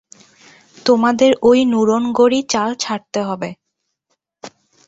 [0.85, 3.49] তোমাদের ঐ নুরনগরি চাল ছাড়তে হবে।